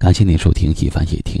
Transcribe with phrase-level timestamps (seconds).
[0.00, 1.38] 感谢您收听一凡夜听，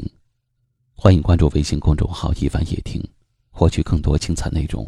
[0.94, 3.02] 欢迎关注微信公众号“一凡夜听”，
[3.50, 4.86] 获取更多精彩内容。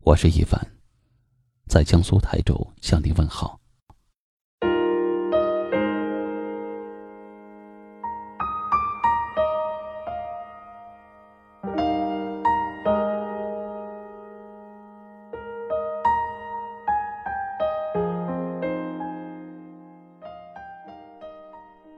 [0.00, 0.58] 我是一凡，
[1.68, 3.60] 在江苏台州向您问好。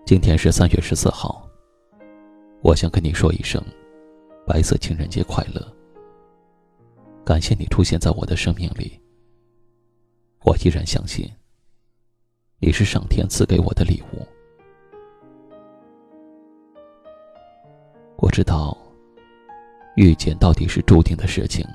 [0.08, 1.46] 今天是三月十四号，
[2.62, 3.62] 我想跟你说一声
[4.46, 5.60] 白色情人节快乐。
[7.26, 8.98] 感谢你出现在我的生命里，
[10.46, 11.30] 我依然相信
[12.58, 14.26] 你是上天赐给我的礼物。
[18.16, 18.74] 我知道
[19.94, 21.66] 遇见到底是注定的事情，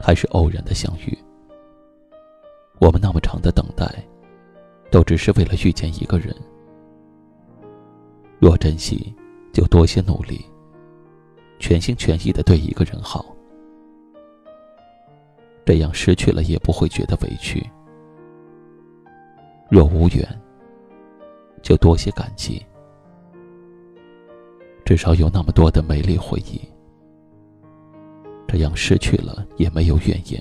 [0.00, 1.16] 还是偶然的相遇。
[2.80, 3.86] 我们那么长的等待，
[4.90, 6.34] 都只是为了遇见一个人。
[8.40, 9.12] 若珍惜，
[9.52, 10.44] 就多些努力，
[11.58, 13.34] 全心全意的对一个人好，
[15.64, 17.68] 这样失去了也不会觉得委屈。
[19.68, 20.24] 若无缘，
[21.62, 22.64] 就多些感激，
[24.84, 26.60] 至少有那么多的美丽回忆，
[28.46, 30.40] 这样失去了也没有怨言。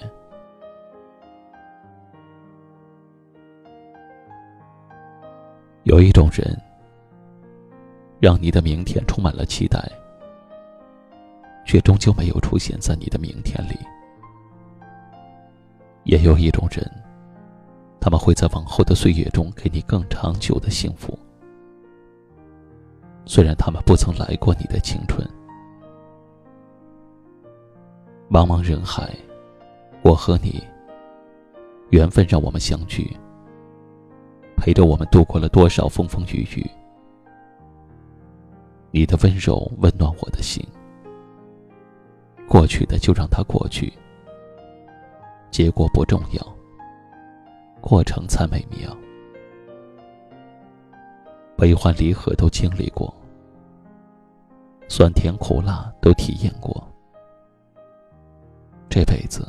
[5.84, 6.56] 有一种人。
[8.20, 9.80] 让你的明天充满了期待，
[11.66, 13.78] 却终究没有出现在你的明天里。
[16.04, 16.90] 也有一种人，
[18.00, 21.18] 他们会在往后的岁月中给你更长久的幸福。
[23.26, 25.28] 虽然他们不曾来过你的青春。
[28.30, 29.14] 茫茫人海，
[30.02, 30.64] 我和你，
[31.92, 33.16] 缘分让我们相聚，
[34.56, 36.66] 陪着我们度过了多少风风雨雨。
[38.98, 40.68] 你的温柔温暖我的心，
[42.50, 43.94] 过去的就让它过去，
[45.52, 46.56] 结果不重要，
[47.80, 48.98] 过程才美妙。
[51.56, 53.14] 悲欢离合都经历过，
[54.88, 56.84] 酸甜苦辣都体验过，
[58.90, 59.48] 这辈子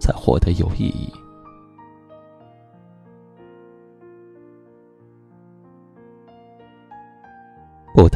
[0.00, 1.12] 才活得有意义。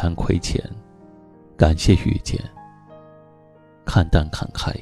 [0.02, 0.58] 谈亏欠，
[1.58, 2.40] 感谢遇见。
[3.84, 4.72] 看淡看开，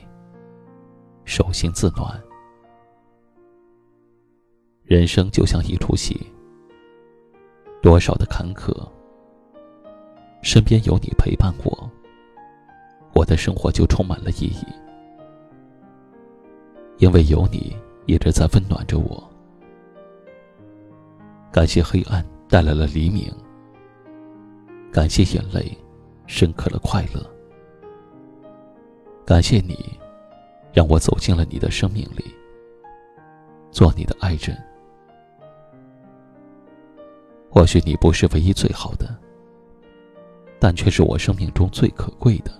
[1.24, 2.16] 手心自暖。
[4.84, 6.24] 人生就像一出戏，
[7.82, 8.72] 多少的坎坷，
[10.40, 11.90] 身边有你陪伴我，
[13.12, 14.64] 我的生活就充满了意义。
[16.98, 19.28] 因为有你一直在温暖着我。
[21.50, 23.34] 感谢黑暗带来了黎明。
[24.90, 25.76] 感谢眼泪，
[26.26, 27.24] 深刻了快乐。
[29.24, 29.78] 感谢你，
[30.72, 32.24] 让我走进了你的生命里，
[33.70, 34.56] 做你的爱人。
[37.50, 39.14] 或许你不是唯一最好的，
[40.58, 42.50] 但却是我生命中最可贵的。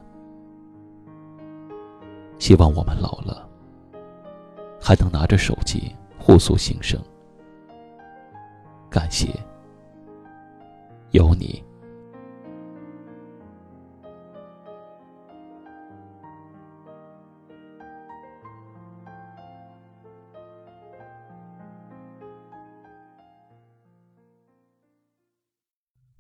[2.39, 3.49] 希望我们老了，
[4.81, 7.01] 还能拿着手机互诉心声。
[8.91, 9.29] 感谢
[11.11, 11.63] 有你。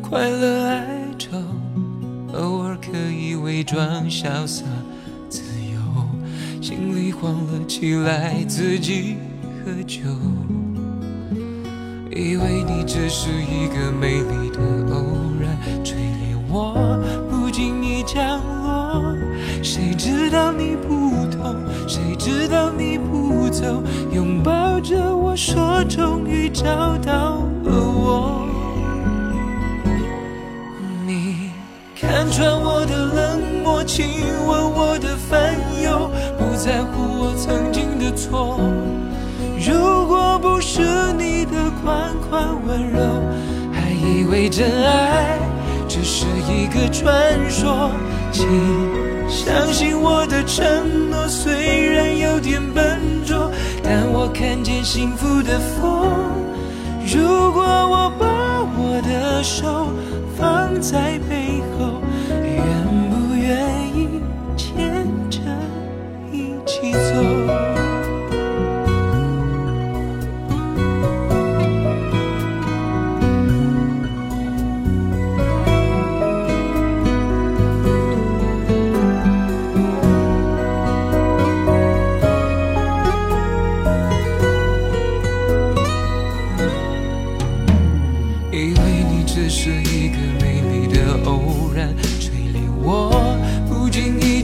[0.00, 0.86] 快乐哀
[1.18, 1.36] 愁，
[2.34, 4.64] 偶尔可以伪装潇洒
[5.28, 5.80] 自由，
[6.60, 9.16] 心里慌了起来，自己
[9.64, 10.00] 喝酒。
[12.14, 14.60] 以为你只是一个美丽的
[14.94, 15.02] 偶
[15.40, 17.00] 然，垂怜我
[17.30, 19.16] 不经意降落。
[19.62, 21.56] 谁知道你不痛，
[21.88, 23.82] 谁知道你不走，
[24.12, 27.41] 拥抱着我说终于找到
[32.22, 34.06] 看穿我的冷漠，亲
[34.46, 36.08] 吻我的烦忧，
[36.38, 38.60] 不在乎我曾经的错。
[39.58, 40.82] 如果不是
[41.18, 43.00] 你的款款温柔，
[43.72, 45.36] 还以为真爱
[45.88, 47.12] 只是一个传
[47.50, 47.90] 说。
[48.30, 48.46] 请
[49.28, 53.50] 相信我的承诺，虽然有点笨拙，
[53.82, 56.08] 但我看见幸福的风。
[57.04, 59.88] 如果我把我的手
[60.38, 61.71] 放在背后，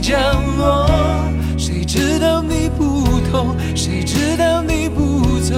[0.09, 0.17] 降
[0.57, 0.89] 落。
[1.55, 5.53] 谁知道你不痛，谁知道你不走，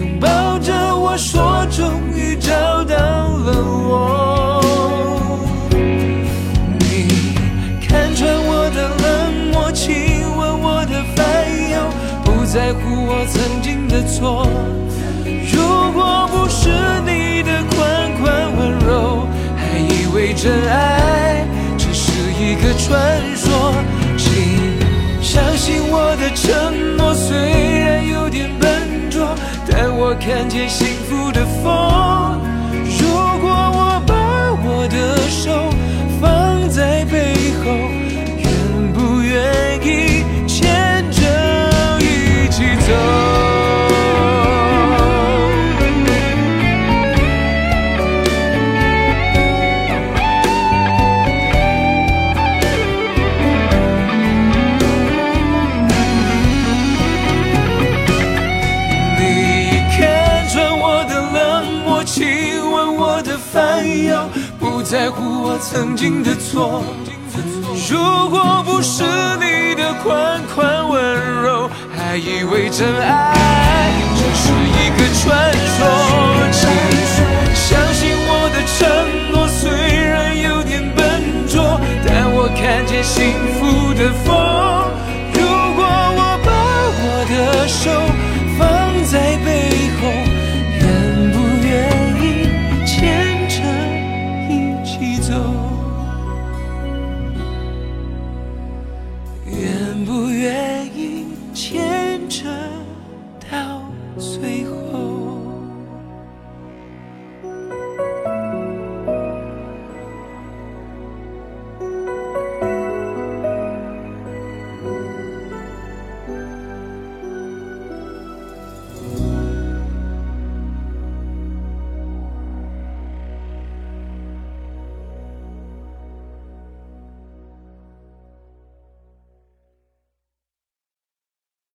[0.00, 2.50] 拥抱着我说终于找
[2.82, 4.60] 到了我。
[6.80, 7.06] 你
[7.86, 9.94] 看穿我的冷漠，亲
[10.36, 11.22] 吻我的烦
[11.70, 11.78] 忧，
[12.24, 14.48] 不在乎我曾经的错。
[15.52, 16.70] 如果不是
[17.06, 17.78] 你的款
[18.20, 18.24] 款
[18.58, 21.46] 温柔，还以为真爱
[21.78, 22.90] 只是一个传
[23.36, 23.61] 说。
[25.32, 29.34] 相信我的承诺，虽然有点笨拙，
[29.66, 31.91] 但我看见幸福的风。
[64.92, 66.84] 在乎我曾经的错。
[67.88, 67.96] 如
[68.28, 69.02] 果不是
[69.40, 71.00] 你的款款温
[71.42, 71.66] 柔，
[71.96, 75.24] 还以为真爱只是一个传
[75.74, 75.80] 说。
[77.54, 79.11] 相信我的承诺，
[101.54, 101.91] 千